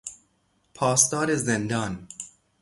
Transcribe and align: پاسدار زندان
پاسدار 0.73 1.35
زندان 1.35 2.07